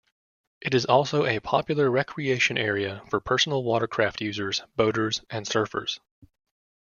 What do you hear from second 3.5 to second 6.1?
watercraft user, boaters, and surfers.